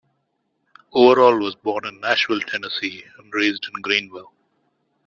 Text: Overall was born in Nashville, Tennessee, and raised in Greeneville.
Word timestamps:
Overall 0.93 1.37
was 1.37 1.53
born 1.53 1.85
in 1.85 1.99
Nashville, 1.99 2.39
Tennessee, 2.39 3.03
and 3.19 3.31
raised 3.31 3.69
in 3.71 3.83
Greeneville. 3.83 4.31